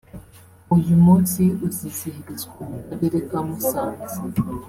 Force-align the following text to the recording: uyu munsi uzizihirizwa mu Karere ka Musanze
uyu 0.75 0.95
munsi 1.05 1.41
uzizihirizwa 1.65 2.59
mu 2.71 2.79
Karere 2.87 3.17
ka 3.29 3.39
Musanze 3.47 4.15